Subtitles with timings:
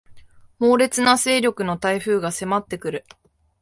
[0.57, 3.05] 猛烈な勢力の台風が迫ってくる